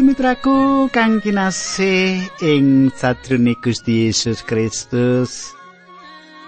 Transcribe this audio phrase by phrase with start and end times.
[0.00, 5.52] Sumitraku kang kinasih ing sadrone Gusti Yesus Kristus.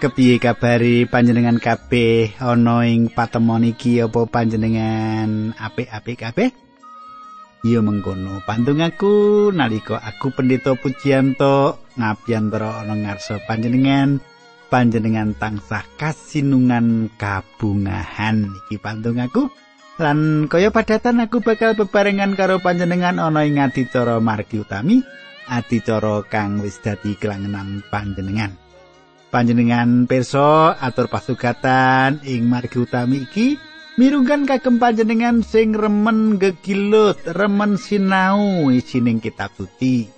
[0.01, 6.48] Kepiye kabari panjenengan kabeh ana ing patemon iki apa panjenengan apik-apik kabeh?
[7.60, 14.16] Ya mengkono pandung aku nalika aku pendeta Pujianto ngabiyantara ana ngarsa panjenengan
[14.73, 19.52] panjenengan tansah kasinungan kabungahan iki pandung aku.
[20.02, 24.99] Lan kaya padatan aku bakal bebarengan karo panjenengan ana ing adicara margi utami,
[25.46, 28.51] adicara kang wis dadi kelangenan panjenengan.
[29.30, 33.54] Panjenengan pirsa atur pasugatan ing margi utami iki
[33.95, 40.10] mirunggan kagem panjenengan sing remen gegilut, remen sinau isining kitab suci.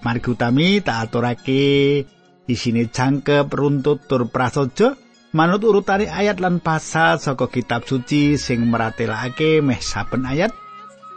[0.00, 2.00] Margi utami tak aturake
[2.48, 4.96] isine jangkep runtut tur prasaja
[5.34, 10.54] manut urutane ayat lan pasal saka kitab suci sing meratelake meh saben ayat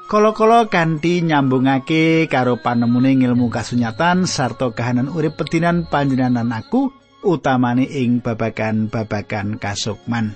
[0.10, 6.90] kala-kala kanthi nyambungake karo panemune ilmu kasunyatan sarta kahanan urip pedinan panjenengan aku
[7.22, 10.34] utamane ing babagan-babagan kasukman.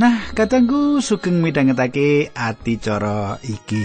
[0.00, 3.84] Nah, katanggu sugeng midhangetake ati cara iki.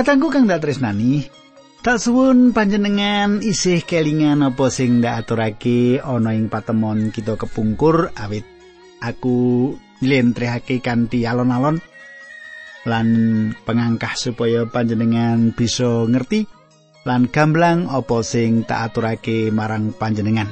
[0.00, 1.28] Katanggu kang dak tresnani,
[1.84, 8.48] tak suwun panjenengan isih kelingan apa sing dak aturake ana ing patemon kita kepungkur awit
[9.04, 11.84] aku lentrehake kanthi alon-alon
[12.88, 13.08] lan
[13.68, 16.48] pengangkah supaya panjenengan bisa ngerti
[17.04, 20.48] lan gamblang apa sing tak aturake marang panjenengan.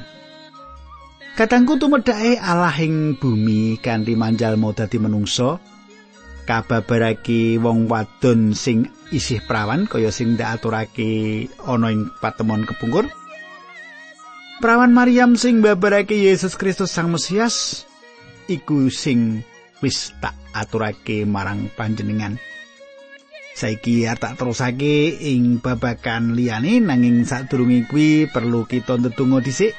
[1.40, 5.56] Katangku tumedake Allah ing bumi kanthi manjal mau dadi menungsa
[6.44, 13.08] kababarake wong wadon sing isih prawan kaya sing ndak aturake ana ing patemon kepungkur.
[14.58, 17.86] Prawan Maryam sing babarake Yesus Kristus Sang Mesias
[18.50, 19.46] iku sing
[19.78, 22.36] wis tak aturake marang panjenengan.
[23.58, 29.74] Saiki tak terusake ing babakan liyane nanging sadurunge kuwi perlu kita ndedonga dhisik.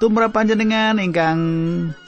[0.00, 1.40] Tumrap panjenengan ingkang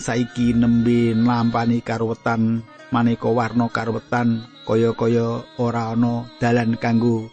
[0.00, 7.30] saiki nembe lampani karuwetan maneka warna karuwetan kaya-kaya ora ana dalan kanggo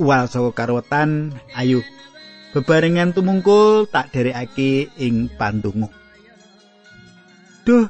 [0.00, 1.84] uwal saka karwetan ayo
[2.56, 5.92] bebarengan tumungkul tak derekake ing pandungu
[7.68, 7.86] duh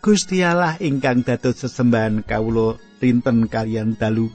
[0.00, 4.32] Gusti Allah ingkang dados sesembahan kawula rinten kalian dalu.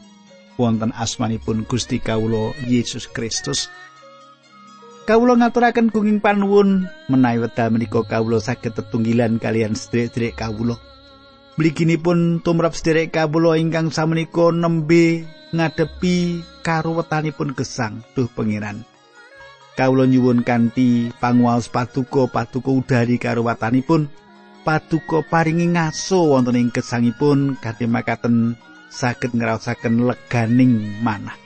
[0.61, 3.73] Wonten asmanipun Gusti kawula Yesus Kristus.
[5.09, 10.77] Kawula ngaturaken gunging panuwun menawi wedal menika kawula saged tetunggilan kalian sedherek-sedherek kawula.
[11.55, 15.23] Mliginipun tumrap sederek kawula ingkang samenika nembe
[15.55, 18.83] ngadepi karuwetanipun gesang duh pangeran.
[19.79, 24.11] Kawula nyuwun kanthi panguwaos patuko patuko udari karuwetanipun
[24.67, 28.59] patuko paringi ngaso wonten ing gesangipun kanthi makaten
[28.91, 31.39] saged ngraosaken leganing manah.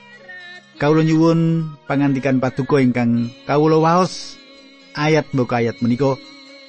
[0.74, 4.34] Kawula nyuwun pangandikan patuko ingkang kawula waos
[4.98, 6.18] ayat mbok ayat menika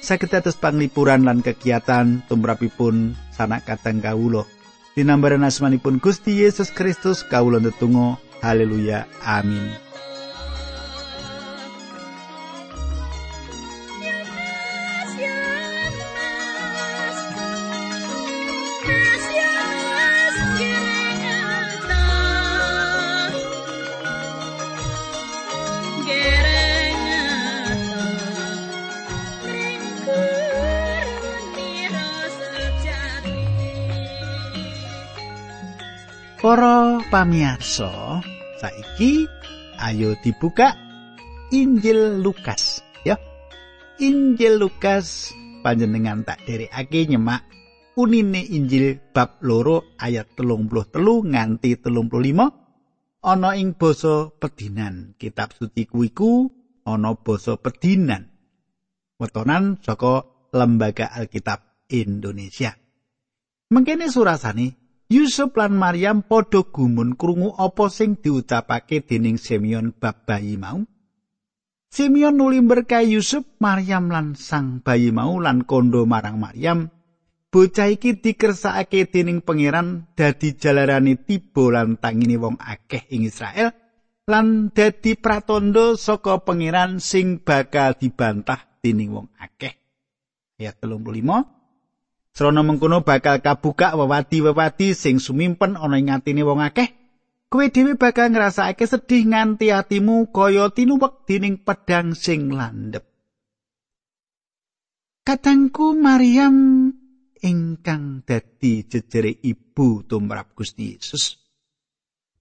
[0.02, 4.42] saged dados panglipuran lan kegiatan tumrapipun sanak kadang kawula.
[4.92, 8.20] Dinambaran asmanipun Gusti Yesus Kristus kawula ndedonga.
[8.42, 9.06] Haleluya.
[9.22, 9.91] Amin.
[37.12, 38.24] Pamirsa,
[38.56, 39.28] saiki
[39.84, 40.72] ayo dibuka
[41.52, 43.20] Injil Lukas, ya.
[44.00, 47.44] Injil Lukas panjenengan tak derekake nyemak
[48.00, 52.46] unine Injil bab loro ayat telung puluh telu nganti telung puluh lima.
[53.22, 56.48] Ana ing basa pedinan kitab suci kuiku
[56.88, 58.32] ana basa pedinan.
[59.20, 62.74] Wetonan saka lembaga Alkitab Indonesia.
[63.70, 64.81] Mengkene surasane
[65.12, 70.80] Yusuf lan Maryam padha gumun krungu apa sing diucapake dening Simeon bab bayi mau.
[71.92, 76.88] Simeon nuli berkah Yusuf, Maryam lan sang bayi mau lan kondo marang Maryam.
[77.52, 83.76] Bocah iki dikersakake dening pangeran dadi jalarane tiba lan tangine wong akeh ing Israel
[84.24, 89.76] lan dadi pratandha saka pangeran sing bakal dibantah dening wong akeh.
[90.56, 91.61] Ayat 35.
[92.32, 96.88] Srana mengkono bakal kabuka wewadi-wewadi sing sumimpen ana ing atine wong akeh.
[97.52, 103.04] Kowe dhewe bakal ngrasakake sedih nganti atimu kaya tinuwek dening pedang sing landhep.
[105.22, 106.88] Katangku Maryam
[107.44, 111.36] ingkang dadi jejere ibu tumrap Gusti Yesus.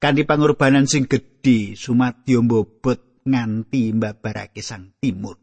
[0.02, 5.38] Kanthi pangorbanan sing gedhe sumadyo mbobot nganti mbabarake sang timur.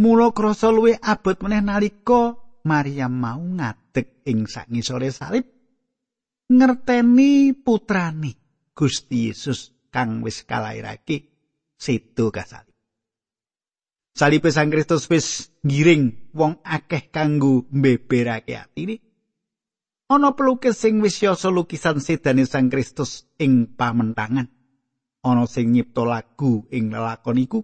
[0.00, 5.44] Mula krasa luwih abot meneh nalika Maryam mau ngadeg ing sangisore salib
[6.50, 8.32] ngerteni putrane
[8.74, 11.30] Gusti Yesus kang wis kalairake
[11.78, 12.74] sedo kasalib.
[14.10, 18.98] Salipe Sang Kristus wis ngiring wong akeh kanggo mbeberake atine.
[20.10, 24.50] Ana pelukis sing wis yasa lukisan sedane Sang Kristus ing pamentangan.
[25.22, 27.60] Ana sing nyipta lagu ing lelakon iku.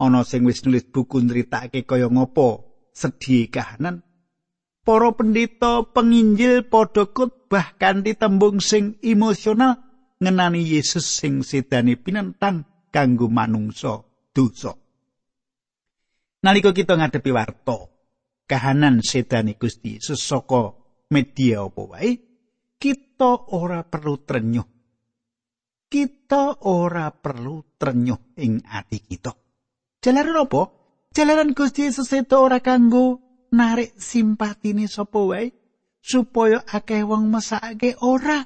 [0.00, 2.64] Ana sing wis nulis buku nritakake kaya ngopo
[2.96, 4.00] sedhi kahanan.
[4.82, 9.78] Para pendeta penginjil padha khotbah kanthi tembung sing emosional
[10.18, 14.02] ngenani Yesus sing sedane pinentang kanggo manungsa
[14.34, 14.74] dosa.
[16.42, 17.86] nalika kita ngadepi warta
[18.50, 20.74] kahanan sedane Gusti sesaka
[21.14, 22.10] media apa wae
[22.82, 24.66] kita ora perlu trenyuh.
[25.86, 29.30] Kita ora perlu trenyuh ing ati kita.
[30.02, 30.62] Jalaran apa?
[31.14, 33.22] Jalaran Gusti Yesus itu ora kanggo
[33.52, 35.52] narik simpatine sapa wae
[36.02, 38.42] supaya akeh wong mesake ora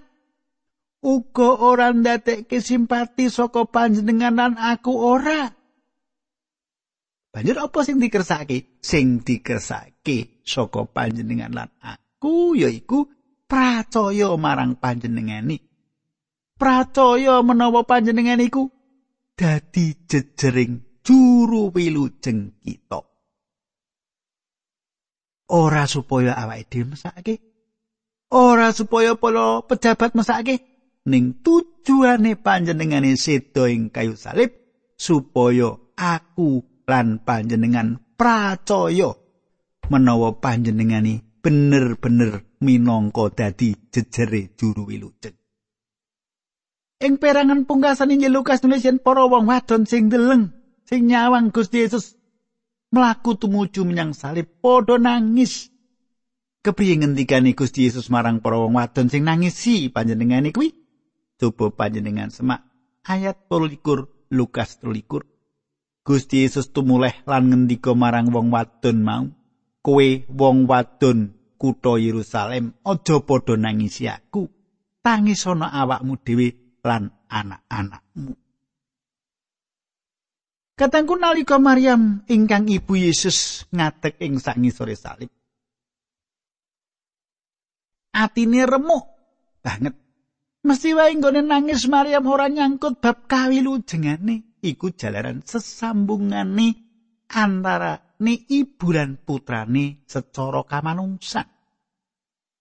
[1.07, 5.55] uga ora ndadekke simpati saka panjenenganan aku ora
[7.37, 8.81] Banjur apa sing dikersake?
[8.81, 13.13] Sing dikersake saka panjenengan lan aku yaiku
[13.45, 15.61] pracaya marang panjenengani.
[16.57, 18.73] Pracaya menawa panjenengan iku
[19.37, 23.05] dadi jejering juru wilujeng kita.
[25.47, 27.35] Ora supaya awake dhewe mesake.
[28.35, 30.57] Ora supaya para pejabat mesake.
[31.07, 34.51] Ning tujuane panjenengane sedo ing kayu salib
[34.99, 39.15] supaya aku lan panjenengan pracaya
[39.87, 45.39] menawa panjenengani bener-bener minangka dadi jejere juru wilujeng.
[46.97, 50.51] Ing perangan pungkasan Injil Lukas nulis yen para wong wadon sing deleng
[50.89, 52.16] sing nyawang Gusti Yesus
[52.93, 55.71] mlaku tumuju menyang salib padha nangis.
[56.63, 60.75] Kepriye ngendikane Gusti Yesus marang para wong wadon sing nangisi panjenengane kuwi?
[61.39, 62.67] Coba panjenengan semak
[63.07, 65.23] ayat 23 Lukas 23.
[66.07, 69.27] Gusti Yesus tumuleh lan ngendika marang wong wadon mau,
[69.83, 74.47] "Kowe wong wadon kutha Yerusalem, aja padha nangisi aku.
[75.03, 78.46] Tangis ana awakmu dhewe lan anak-anakmu."
[80.77, 85.33] Katangku nalika Maryam ingkang ibu Yesus ngadeg ing sangisore salib.
[88.13, 89.05] Atine remuk
[89.65, 89.97] banget.
[90.67, 94.47] Mesti wae nggone nangis Maryam ora nyangkut bab kawilujengane.
[94.67, 96.69] iku jalaran sesambungane
[97.31, 101.47] antara ni ibu lan putrane secara kamanungsan.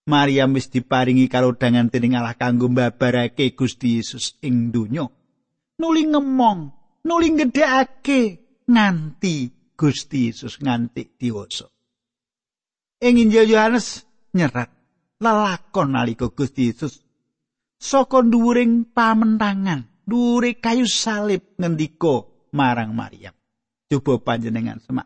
[0.06, 5.10] Maria wis diparingi karo dangan dening Allah kanggo mbabarake Gusti Yesus ing donya.
[5.82, 6.75] Nuli ngemong,
[7.06, 8.20] nuli gedhekake
[8.66, 9.36] nganti
[9.78, 11.70] Gusti Yesus nganti diwasa.
[13.06, 14.72] Ing Injil Yohanes nyerat
[15.22, 17.06] lelakon nalika Gusti Yesus
[17.78, 23.36] saka dhuwuring pamentangan dure kayu salib ngendika marang Maryam.
[23.86, 25.06] Coba panjenengan semak.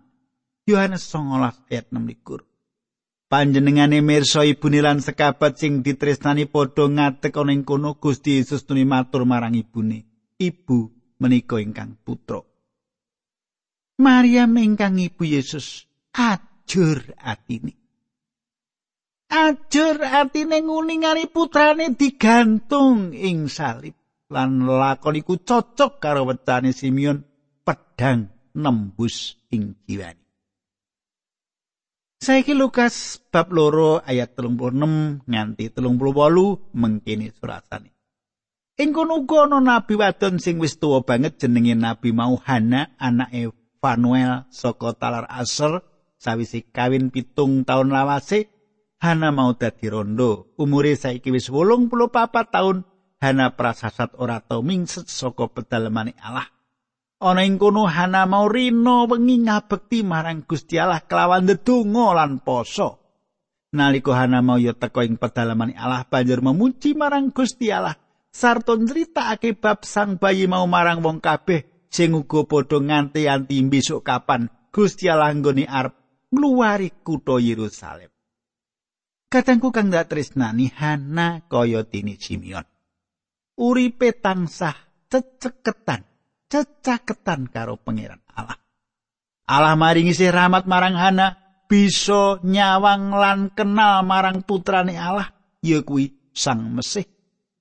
[0.69, 2.45] Yohanes 19 ayat 6
[3.29, 8.85] Panjenengane mirsa ibune lan sekabat sing ditresnani padha ngatek ana ing kono Gusti Yesus tuni
[8.89, 10.05] matur marang ibune.
[10.39, 12.41] Ibu menika ingkang putra.
[13.99, 15.85] Maryam ingkang ibu Yesus
[16.15, 17.75] ajur atine.
[19.29, 23.99] Ajur atine nguningani putrane digantung ing salib.
[24.29, 27.25] lan lakon iku cocok karo wetane Simeon
[27.65, 30.21] pedang nembus ing jiwane.
[32.19, 37.89] Saiki Lukas bab loro ayat 36 nganti 38 mengkini surasane.
[38.79, 43.51] Ing kono uga ana nabi wadon sing wis tuwa banget jenenge Nabi mau Hana anake
[43.83, 45.83] Fanuel saka Talar Aser
[46.15, 48.47] sawise kawin pitung taun lawase
[49.03, 52.87] Hana mau dadi rondo umure saiki wis 84 taun
[53.19, 56.47] Hana prasasat ora tau mingset saka pedalemane Allah.
[57.19, 62.95] Ana ing kono Hana mau rino wengi ngabekti marang Gusti Allah kelawan ndedonga lan poso.
[63.75, 69.57] Nalika Hana mau ya teka ing pedalemane Allah banjur memuji marang Gusti Allah sarta nyritakake
[69.57, 75.33] bab sang bayi mau marang wong kabeh sing uga padha nganti-anti besok kapan Gusti Allah
[75.33, 75.93] nggone arep
[76.29, 78.13] ngluwari kutha Yerusalem.
[79.29, 82.65] Katengku kang dak tresnani Hana kaya dene Simeon.
[83.59, 84.73] Uripe tansah
[85.09, 86.01] ceceketan,
[86.49, 88.57] cecaketan karo pangeran Allah.
[89.49, 91.37] Allah maringi sih rahmat marang Hana
[91.69, 95.29] bisa nyawang lan kenal marang putrane Allah
[95.61, 97.05] ya kuwi Sang Mesih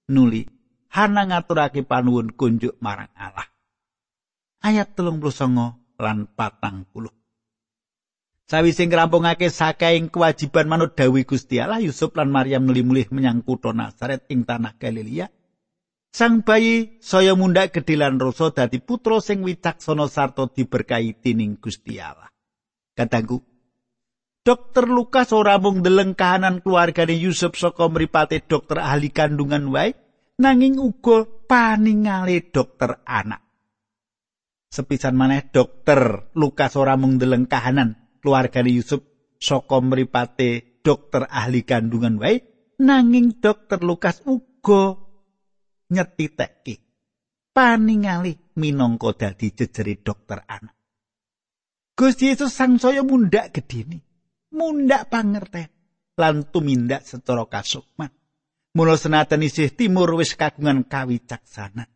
[0.08, 0.57] nuli
[0.88, 3.48] Hana ngaturake panuwun kunjuk marang Allah.
[4.64, 7.12] Ayat telung songo lan patang puluh.
[8.48, 13.76] Sawise ngrampungake sakaing kewajiban manut dawi Gusti Allah Yusuf lan Maryam nuli mulih menyang kutha
[13.76, 15.28] Nazaret ing tanah Galilea.
[16.08, 22.00] Sang bayi saya mundhak gedhe lan rasa dadi putra sing wicaksana sarta diberkahi dening Gusti
[22.00, 22.32] Allah.
[22.96, 23.44] Kadangku,
[24.40, 29.92] Dokter Lukas ora mung ndeleng kahanan keluargane Yusuf saka mripate dokter ahli kandungan wae,
[30.38, 33.42] nanging uga paningale dokter anak.
[34.70, 39.00] Sepisan maneh dokter Lukas ora mung ndeleng kahanan keluargane Yusuf
[39.40, 42.42] saka mripate dokter ahli kandungan wae
[42.82, 44.98] nanging dokter Lukas uga
[45.88, 46.74] nyetiteki
[47.54, 50.76] paningali minangka dadi jejere dokter anak
[51.96, 54.04] Gusti Yesus sangsaya mundhak gedene
[54.52, 55.70] mundhak pangerten
[56.18, 58.12] lan tumindak secara kasukman
[58.76, 61.88] mula senajan isih timur wis kagungan kawicaksana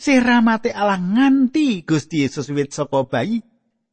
[0.00, 3.44] Siramate Allah nganti Gusti Yesus wit saka bayi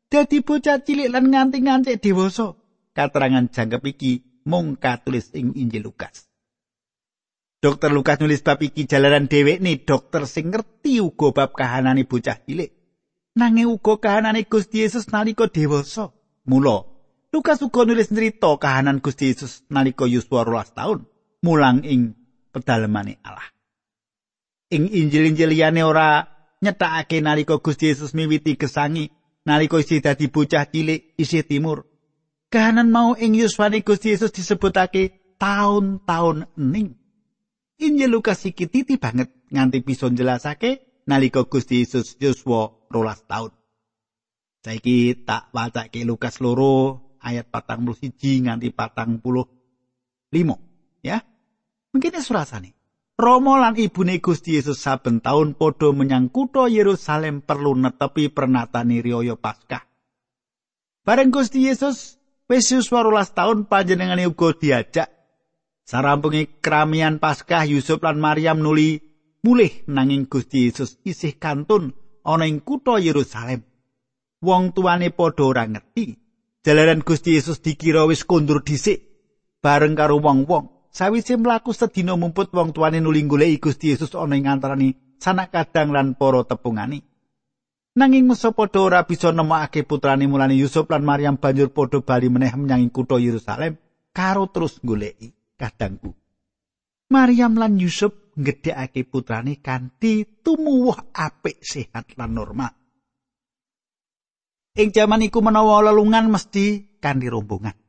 [0.07, 2.55] dadi bocah cilik lan nganti-nganti dewasa.
[2.95, 4.11] Katerangan jangkep iki
[4.47, 6.31] mung katulis ing Injil Lukas.
[7.59, 12.39] Dokter Lukas nulis bab iki jalaran dhewek nih dokter sing ngerti uga bab kahanane bocah
[12.39, 12.71] cilik.
[13.35, 16.15] Nanging uga kahanane Gusti Yesus nalika dewasa.
[16.47, 16.87] Mula
[17.35, 21.03] Lukas uga nulis cerita kahanan Gusti Yesus nalika yuswa rolas taun
[21.43, 22.15] mulang ing
[22.51, 23.47] pedalemane Allah.
[24.73, 26.27] Ing Injil-injil liyane ora
[26.59, 29.07] nyetakake nalika Gusti Yesus miwiti gesangi
[29.47, 31.87] nalika isih dadi bocah cilik isih timur.
[32.51, 36.99] Kahanan mau ing yuswane Gusti Yesus disebutake taun-taun ening.
[37.77, 43.55] Injil Lukas iki titi banget nganti bisa jelasake nalika Gusti Yesus yuswa rolas taun.
[44.65, 49.47] Saiki tak wacake Lukas loro ayat patang puluh siji nganti patang puluh
[50.35, 50.66] limo.
[51.03, 51.25] Ya,
[51.93, 52.77] mungkin surasane.
[53.17, 59.33] Romo lan ibune Gusti Yesus saben taun padha menyang kutha Yerusalem perlu netepi pernatane riyaya
[59.33, 59.81] Paskah.
[61.01, 65.09] Bareng Gusti Yesus wis warulas taun panjenengane uga diajak
[65.81, 69.01] sarampunge keramian Paskah Yusuf lan Maryam nuli
[69.41, 73.65] mulih nanging Gusti Yesus isih kantun ana ing kutha Yerusalem.
[74.45, 76.13] Wong tuane padha ora ngerti.
[76.61, 79.01] Jalaran Gusti Yesus dikira wis kondur dhisik
[79.65, 80.76] bareng karo wong-wong.
[80.97, 85.93] Sawise mlaku sedina mumput wong tuane nuli goleki Gusti Yesus ana ing antaraning sanak kadang
[85.93, 87.05] lan para tepungane.
[87.93, 92.49] Nanging musa padha ora bisa nemokake putrane mulane Yusuf lan Maryam banjur padha bali meneh
[92.49, 93.77] menyang kutha Yerusalem
[94.09, 96.17] karo terus goleki kadangku.
[97.13, 102.73] Maryam lan Yusuf nggedhekake putrane kanthi tumuwuh apik sehat lan normal.
[104.73, 107.86] Ing jaman iku menawa lelungan mesti kanthi rombongan.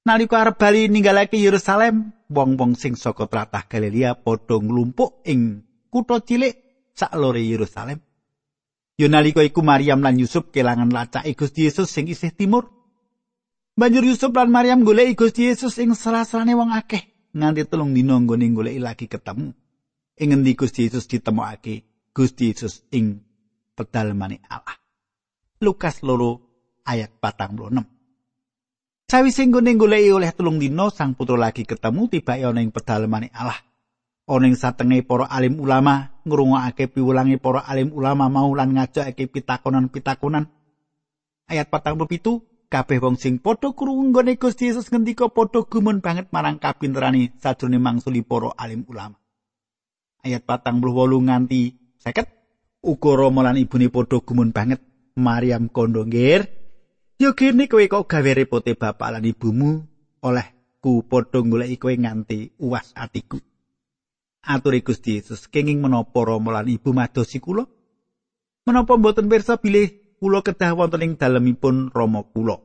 [0.00, 5.60] Nalika arep bali ninggalake Yerusalem, wong-wong sing saka tlatah Galilea padha nglumpuk ing
[5.92, 6.56] kutha cilik
[6.96, 8.00] sak lore Yerusalem.
[8.96, 12.72] Yo nalika iku Maryam lan Yusuf kelangan lacake Gusti Yesus sing isih timur.
[13.76, 17.04] Banjur Yusuf lan Maryam goleki Gusti Yesus ing salah-salane wong akeh
[17.36, 19.52] nganti telung dina nggone goleki lagi ketemu.
[20.16, 23.20] Ing ngendi Gusti Yesus ditemokake Gusti Yesus ing
[23.76, 24.80] pedalemane Allah.
[25.60, 26.40] Lukas loro
[26.88, 27.99] ayat 46.
[29.10, 33.58] Sawise nggone goleki oleh tulung dina sang putra lagi ketemu tibake ana ing pedalemane Allah.
[34.30, 40.46] Ana ing satenge para alim ulama ngrungokake piwulange para alim ulama mau lan ngajakake pitakonan-pitakonan.
[41.50, 46.62] Ayat 47 kabeh wong sing padha krungu nggone Gusti Yesus ngendika padha gumun banget marang
[46.62, 49.18] kapinterane sajrone mangsuli para alim ulama.
[50.22, 50.86] Ayat 48
[51.26, 51.62] nganti
[51.98, 54.78] 50 uga Rama lan ibune padha gumun banget
[55.18, 56.06] Maryam kondo
[57.20, 59.84] Yo kene kowe kok gawe repote bapak lan ibumu
[60.24, 60.46] oleh
[60.80, 63.36] ku padha goleki kowe nganti uwas atiku.
[64.40, 67.68] Atur Gusti Yesus kenging menapa Rama lan ibu madosi kula?
[68.64, 72.56] Menapa mboten pirsa bilih kula kedah wonten ing dalemipun Rama kula?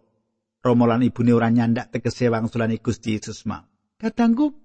[0.63, 3.67] Rama lan ibune ora nyandak tegese wangsulane Gusti Yesus mau.
[3.99, 4.55] Kadangku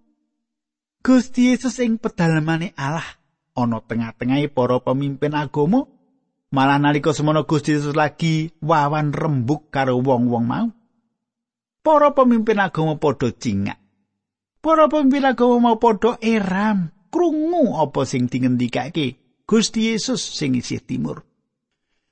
[1.02, 3.18] Gusti Yesus ing pedalemane Allah
[3.58, 5.90] ana tengah-tengahe para pemimpin agama
[6.50, 10.66] Malah nalika semono Gusti Yesus lagi wawan rembuk karo wong-wong mau.
[11.78, 13.78] Para pemimpin agama padha cingak.
[14.58, 21.22] Para pemimpin agama mau padha eram, krungu apa sing dingendikake Gusti Yesus sing isih timur.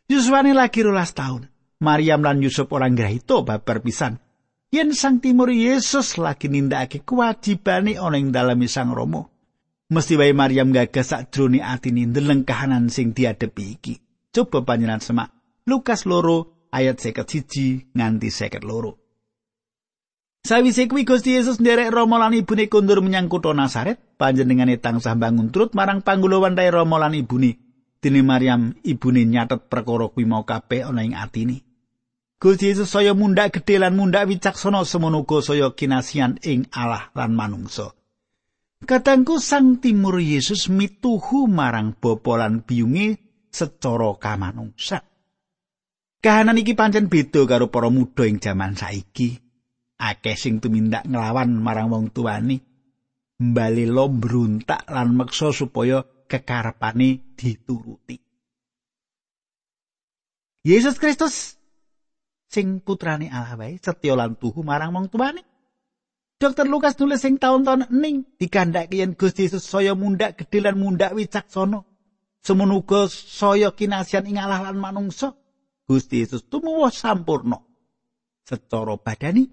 [0.07, 1.51] Yuswane lagi rolas tahun.
[1.83, 4.23] Maryam lan Yusuf orang grahito babar pisan.
[4.71, 9.35] Yen sang timur Yesus lagi nindakake kewajibane ana ing dalem sang Romo.
[9.91, 13.95] Mesti wae Maryam gagas sakjroning atine ndeleng kahanan sing diadepi iki.
[14.39, 15.35] Coba panjenengan semak
[15.67, 18.95] Lukas loro ayat seket siji nganti seket loro.
[20.47, 25.51] Sawise kuwi Gusti Yesus nderek Rama lan ibune kundur menyang kutha Nasaret, panjenengane tansah bangun
[25.51, 27.59] turut marang panggulawan rae Rama lan ibune.
[27.99, 31.67] Dene Maryam ibune nyatet perkara kuwi mau kabeh ana ing atine.
[32.39, 37.35] Gusti Yesus saya mundhak gedhe lan mundhak wicaksana semono uga saya kinasian ing Allah lan
[37.35, 37.91] manungsa.
[38.87, 45.05] Katangku sang timur Yesus mituhu marang bapa lan biyunge secara kamanungsa.
[46.19, 49.39] Kahanan iki pancen beda karo para muda ing jaman saiki.
[49.99, 52.63] Akeh sing tumindak nglawan marang wong tuane,
[53.43, 58.19] mbali lombruntak lan meksa supaya kekarepane dituruti.
[60.63, 61.59] Yesus Kristus
[62.47, 65.43] sing putrane Allah wae setya lan tuhu marang wong tuane.
[66.39, 71.11] Dokter Lukas nulis sing taun-taun ning dikandhake yen Gusti Yesus saya mundak gedhe lan mundak
[71.11, 71.83] wicaksana.
[72.43, 75.35] Semono uga saya kinasian ing Allah lan manungsa.
[75.89, 77.65] Gusti Yesus tumuwuh sampurno
[78.45, 79.49] secara badani,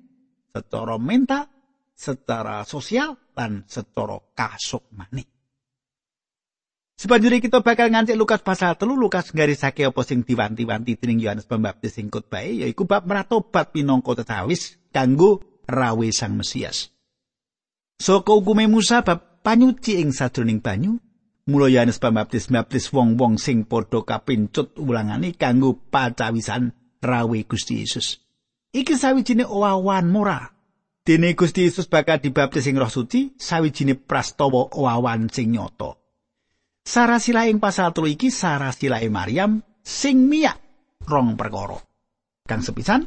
[0.52, 1.48] secara mental,
[1.96, 5.36] secara sosial lan secara kasukmane.
[6.96, 12.00] Sebanjuri kita bakal ngancik Lukas pasal telu Lukas nggarisake apa sing diwanti-wanti dening Yohanes Pembaptis
[12.00, 16.96] sing khotbahe yaiku bab meratobat pinangka tetawis kanggo rawe Sang Mesias.
[18.00, 20.96] Saka hukume Musa bab panyuci ing sadroning banyu,
[21.46, 26.74] Mula Yohanes Pembaptis baptis wong-wong sing padha kapincut ulangane kanggo pacawisan
[27.06, 28.18] rawe Gusti Yesus.
[28.74, 30.42] Iki sawijine owawan mora.
[31.06, 35.94] Dene Gusti Yesus bakal dibaptis ing Roh Suci, sawijine prastawa owawan sing nyata.
[36.82, 40.58] Sarasila ing pasal telu iki sarasila Maryam sing miyak
[41.06, 41.78] rong perkara.
[42.50, 43.06] Kang sepisan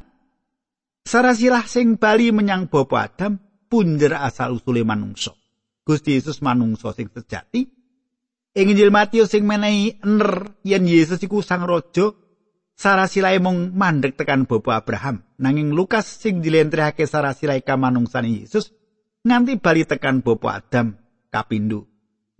[1.03, 3.35] Sarasilah sing bali menyang Bapa Adam
[3.67, 5.35] punjer asal usule manungsa.
[5.83, 7.78] Gusti Yesus manungsa sing sejati
[8.59, 12.11] Ing Injil Matius sing menehi ener yen Yesus iku sang raja,
[12.75, 15.23] sarasilae mung mandek tekan bapa Abraham.
[15.39, 18.75] Nanging Lukas sing dilentrehake sarasilae kamanungsane Yesus
[19.23, 20.99] nganti bali tekan bapa Adam
[21.31, 21.87] kapindho.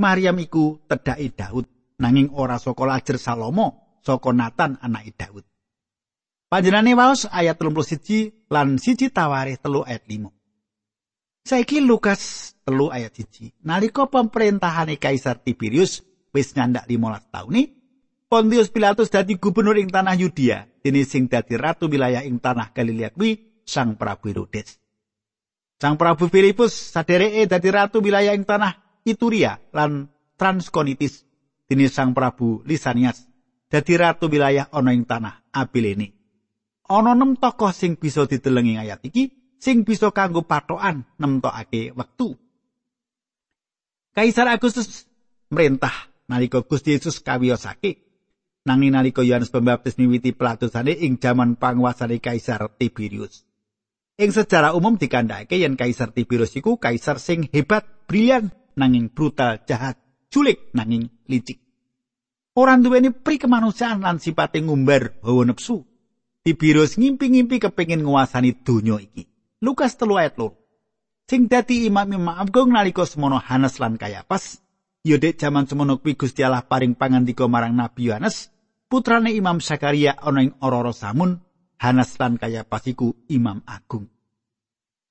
[0.03, 1.71] Maryam iku tedhake Daud,
[2.03, 5.47] nanging ora saka lajer Salomo, saka Nathan anake Daud.
[6.51, 10.35] Panjenane waos ayat 31 lan siji tawarih telu ayat 5.
[11.47, 13.55] Saiki Lukas telu ayat siji.
[13.63, 17.79] Nalika pemerintahane Kaisar Tiberius wis nyandak 15 taun ni
[18.29, 23.17] Pontius Pilatus dadi gubernur ing tanah Yudea dene sing dadi ratu wilayah ing tanah Galilea
[23.17, 24.77] kuwi Sang Prabu Herodes.
[25.81, 31.25] Sang Prabu Filipus sadereke dadi ratu wilayah ing tanah Ituria lan Transkonitis
[31.65, 33.25] dene Sang Prabu Lisanias
[33.73, 36.13] dadi ratu wilayah ana ing tanah Abilene.
[36.85, 42.37] Ana nem tokoh sing bisa ditelengi ayat iki sing bisa kanggo patokan nemtokake wektu.
[44.13, 45.09] Kaisar Agustus
[45.49, 48.05] merintah nalika Gusti Yesus kawiyosake.
[48.69, 53.49] Nanging nalika Yohanes Pembaptis miwiti pelatusane ing jaman panguasane Kaisar Tiberius.
[54.21, 59.97] Ing sejarah umum dikandhake yen Kaisar Tiberius iku kaisar sing hebat, brilian, nanging brutal, jahat,
[60.29, 61.65] culik nanging licik.
[62.59, 65.87] Ora duweni pri kemanusiaan lan sipate ngumbar hawa nepsu.
[66.43, 69.31] Tiberius ngimpi-ngimpi kepengin nguasani donya iki.
[69.63, 71.31] Lukas 3 ayat 2.
[71.31, 74.68] Sing dadi imam-imam agung nalika semono Hanes lan Kayapas
[75.09, 78.53] Ya dek jaman semono kuwi Gusti Allah paring pangandika marang Nabi Yohanes,
[78.93, 81.41] putrane Imam Sakaria ana ing Ororo Samun,
[81.81, 84.05] Hanas lan kaya pasiku Imam Agung.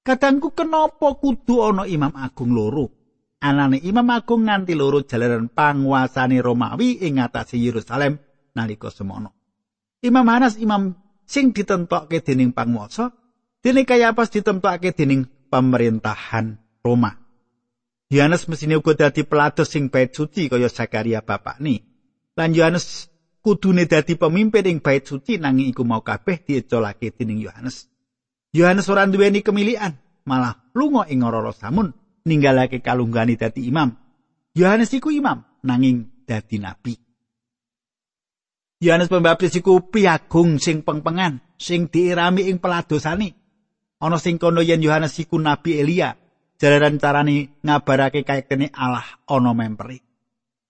[0.06, 2.94] Kadangku kenapa kudu ana Imam Agung loro?
[3.42, 8.22] Anane Imam Agung nganti loro jalaran panguasane Romawi ing ngatasi Yerusalem
[8.54, 9.34] nalika semono.
[10.06, 10.94] Imam Hanas imam
[11.26, 13.18] sing ditentokke dening panguwasa,
[13.66, 17.27] dene kaya pas ditentokake dening pemerintahan Roma.
[18.08, 21.84] Yohanes mesine uga dadi pelados sing bait suci kaya Zakaria bapakne.
[22.40, 23.12] Lan Yohanes
[23.44, 27.92] kudune dadi pemimpin ing bait suci nanging iku mau kabeh diecolake dening Yohanes.
[28.56, 31.92] Yohanes ora duweni kemilian, malah lunga ing ora samun
[32.24, 33.92] ninggalake kalunggane dadi imam.
[34.56, 36.96] Yohanes iku imam nanging dadi nabi.
[38.78, 43.34] Yohanes Pembaptis iku piagung sing pengpengan, sing diirami ing peladosane.
[43.98, 46.14] Ana sing kono yen Yohanes iku nabi Elia,
[46.62, 50.02] jalaran carane ngabarake kayektene Allah ana memperi.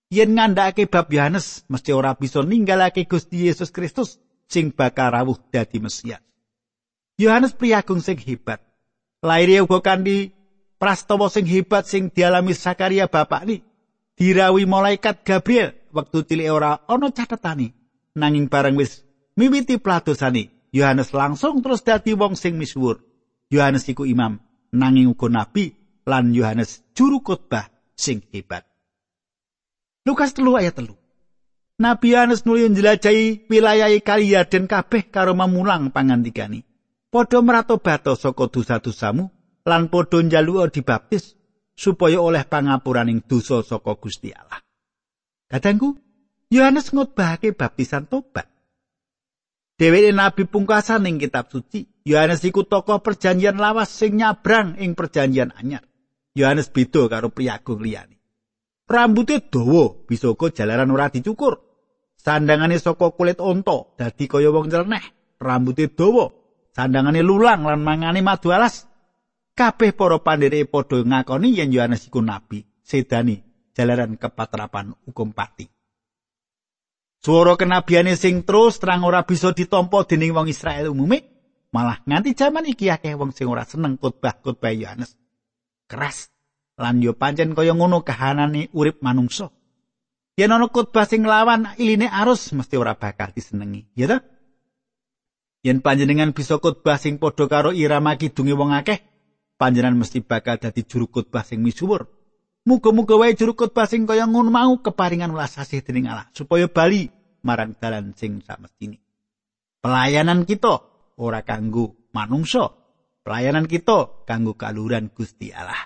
[0.08, 4.16] Yen ngandhakake bab Yohanes mesti ora bisa ninggalake Gusti Yesus Kristus
[4.48, 6.24] sing bakal rawuh dadi Mesias.
[7.20, 8.64] Yohanes priagung sing hebat.
[9.20, 10.32] Laire uga kanthi
[10.80, 13.68] prastawa sing hebat sing dialami Sakaria bapak ni.
[14.18, 17.70] dirawi malaikat Gabriel wektu cilik ora ana catetane
[18.18, 19.06] nanging bareng wis
[19.38, 22.98] miwiti pladosane Yohanes langsung terus dadi wong sing misuwur
[23.46, 24.42] Yohanes iku imam
[24.74, 25.77] nanging uga nabi
[26.08, 28.64] lan Yohanes juru khotbah sing hebat
[30.08, 30.96] Lukas telu ayat telu
[31.78, 36.66] Nabi Yohanes nuli njelajahi wilayah Kalia dan kabeh karo memulang pangandikani.
[37.06, 39.30] Padha meratobato saka dosa-dosamu
[39.62, 41.38] lan padha njaluka dibaptis
[41.78, 44.58] supaya oleh pangapuraning dosa saka Gusti Allah.
[45.46, 45.94] Kadangku,
[46.50, 48.50] Yohanes ngutbahake baptisan tobat.
[49.78, 51.86] Dheweke nabi pungkasan ing kitab suci.
[52.02, 55.86] Yohanes iku tokoh perjanjian lawas sing nyabrang ing perjanjian anyar.
[56.36, 58.18] Yohanes beda karo priyagung liyane.
[58.88, 61.60] Rambutnya dawa, bisa uga jalaran ora dicukur.
[62.16, 65.36] Sandangane saka kulit onto, dadi kaya wong nyeleneh.
[65.36, 66.32] Rambutnya dawa,
[66.72, 68.88] sandangane lulang lan mangane madu alas.
[69.52, 73.42] Kabeh para pandhereke padha ngakoni yen Yohanes iku nabi, sedani
[73.74, 75.66] jalaran kepatrapan hukum pati.
[77.18, 81.26] Suara kenabiane sing terus terang ora bisa ditampa dening wong Israel umume,
[81.74, 85.18] malah nganti jaman iki akeh wong sing ora seneng khotbah-khotbah Yohanes.
[85.88, 86.28] Keras
[86.78, 89.50] lan yo pancen kaya ngono kahanane urip manungsa.
[90.38, 94.22] Yen ana khotbah sing lawan iline arus mesti ora bakal disenengi, ya ta?
[95.66, 99.02] Yen panjenengan bisa khotbah sing padha karo irama kidunge wong akeh,
[99.58, 102.06] panjenengan mesti bakal dadi juru khotbah sing misuwur.
[102.62, 107.10] Muga-muga wae juru khotbah sing kaya ngono mau keparingan welas asih dening Allah supaya bali
[107.42, 109.02] marang dalan sing samestine.
[109.82, 110.78] Pelayanan kita
[111.18, 112.70] ora kanggo manungsa,
[113.28, 115.84] pelayanan kita kanggo kaluran Gusti Allah.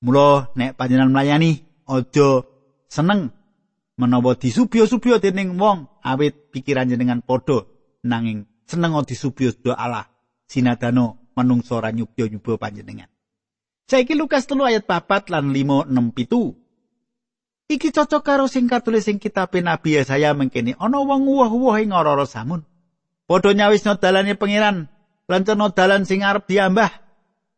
[0.00, 2.40] Mula nek panjenengan melayani aja
[2.88, 3.28] seneng
[4.00, 7.68] menawa disubyo-subyo dening wong awit pikiran jenengan padha
[8.08, 10.08] nanging seneng disubyo Allah
[10.48, 13.12] sinadano manungsa ora nyubyo-nyubyo panjenengan.
[13.84, 16.56] Saiki Lukas 3 ayat 4 lan 5 6 pitu.
[17.68, 22.16] Iki cocok karo sing katulis sing kitab Nabi Yesaya mengkene ana wong uwah-uwah ing ora
[22.24, 22.64] samun.
[23.28, 24.88] Padha nyawisno dalane pangeran
[25.28, 26.90] ceno dalan sing arep diambah.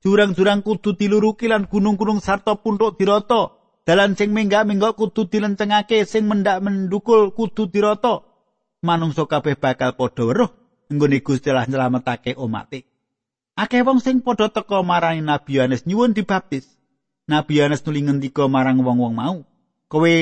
[0.06, 3.58] Jurang-jurang kudu diluruki lan gunung-gunung sarta puntuk dirata.
[3.86, 8.22] Dalan sing menggak-menggak kudu dilencengake sing mendak mendukul kudu dirata.
[8.86, 10.50] Manungsa kabeh bakal padha weruh
[10.86, 12.86] nggone Gusti Allah nyelametake omate.
[13.58, 16.70] Akeh wong sing padha teka marang Nabi Yohanes nyuwun dibaptis.
[17.26, 19.42] Nabi Yohanes nuli ngendika marang wong-wong mau,
[19.90, 20.14] "Kowe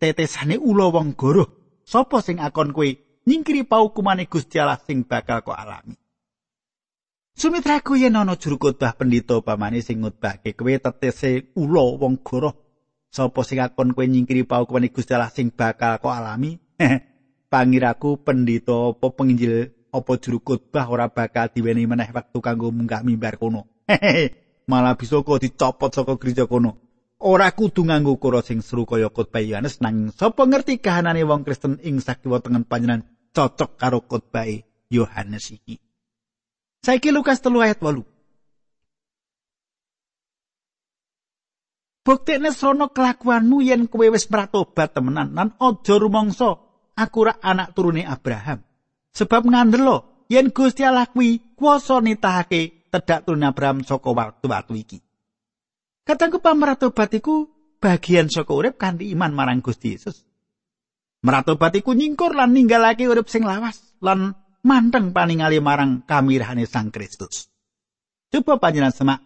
[0.00, 1.52] tetesane ula wong goroh.
[1.84, 2.88] Sopo sing akon kowe
[3.28, 6.07] nyingkiri paukumane Gusti Allah sing bakal kok alami?"
[7.38, 12.66] Sumitraku yen ana juru khotbah pendhita pamane sing ngutbahke kowe tetese ula wong goroh.
[13.14, 16.58] Sopo sing akon kowe nyingkiri paukumane Gusti Allah sing bakal kok alami?
[17.54, 23.38] Pangiraku pendhita apa penginjil apa juru khotbah ora bakal diweni meneh wektu kanggo munggah mimbar
[23.38, 23.70] kono.
[24.70, 26.74] Malah bisa kok dicopot saka gereja kono.
[27.22, 31.78] Ora kudu nganggo kura sing seru kaya khotbah Yohanes nanging sapa ngerti kahanane wong Kristen
[31.86, 34.50] ing sakiwa tengen panjenengan cocok karo khotbah
[34.90, 35.78] Yohanes iki.
[36.82, 38.06] Saiki Lukas 3 ayat 8.
[42.08, 46.56] Bukti nesrono kelakuanmu yen kowe wis meratobat temenan lan aja rumangsa
[46.96, 48.64] aku rak anak turune Abraham.
[49.12, 54.98] Sebab ngandelo yen Gusti Allah kuwi kuwasa nitahake tedak turun Abraham saka waktu-waktu iki.
[56.08, 60.24] Katangku pamratobat iku bagian saka urip kanthi iman marang Gusti Yesus.
[61.20, 67.50] Meratobat iku nyingkur lan ninggalake urip sing lawas lan manteng paningali marang kamirahane Sang Kristus.
[68.28, 69.20] Coba panjenengan semak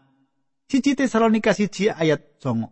[0.71, 2.71] siji Tesalonika siji ayat 9.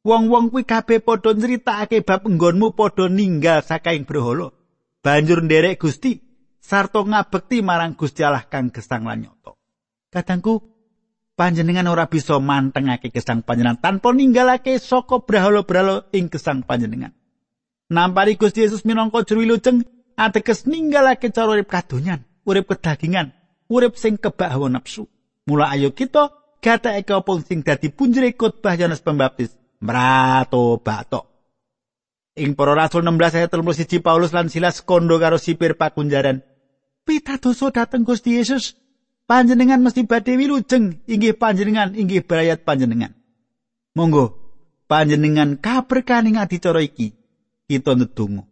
[0.00, 4.52] Wong-wong kuwi kabeh padha nyritakake bab enggonmu padha ninggal sakaing berhala.
[5.00, 6.20] Banjur nderek Gusti
[6.60, 9.56] sarta ngabekti marang Gusti Allah kang gesang lan nyoto.
[10.12, 10.60] Kadangku
[11.36, 17.16] panjenengan ora bisa mantengake gesang panjenengan tanpa ninggalake saka brahala-brahala ing gesang panjenengan.
[17.90, 19.82] Nampari Gusti Yesus minangka juru wilujeng
[20.20, 23.32] ateges ninggalake cara urip kadonyan, urip kedagingan,
[23.72, 25.08] urip sing kebak hawa nafsu.
[25.48, 31.24] Mula ayo kita gatheke apa sing dadi punjere khotbah Yohanes Pembaptis, mrato batok.
[32.36, 36.44] Ing para rasul 16 ayat 31 Paulus lan Silas kondo karo sipir pakunjaran.
[37.02, 38.76] Pitadosa dhateng Gusti Yesus.
[39.26, 43.14] Panjenengan mesti badhe wilujeng inggih panjenengan inggih berayat panjenengan.
[43.94, 44.38] Monggo
[44.90, 47.14] panjenengan kaberkaning adicara iki.
[47.70, 48.49] Kita ndedonga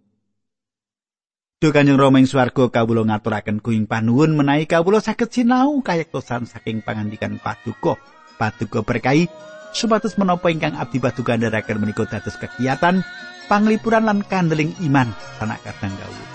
[1.58, 6.86] Duh Kanjeng Rama ing swarga kawula ngaturaken kuing panuwun menawi kawula saged sinau kayektosan saking
[6.86, 7.98] pangandikan paduka
[8.38, 9.26] paduka berkahi
[9.74, 13.02] supados menapa ingkang abdi paduka andharaken menika dados kegiatan
[13.50, 15.10] panglipuran lan kandeling iman
[15.42, 16.26] sanak kadang kawula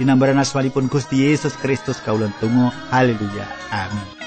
[0.00, 2.72] Dinambaran asmanipun Gusti Yesus Kristus kaulan tunggu.
[2.88, 3.44] Haleluya.
[3.68, 4.21] Amin.